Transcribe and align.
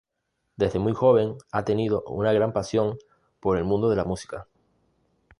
Desde 0.57 0.79
muy 0.79 0.93
joven 0.93 1.35
ha 1.51 1.63
tenido 1.63 2.01
una 2.07 2.33
gran 2.33 2.53
pasión 2.53 2.97
por 3.39 3.55
el 3.59 3.65
mundo 3.65 3.87
de 3.87 3.97
la 3.97 4.03
música. 4.03 4.47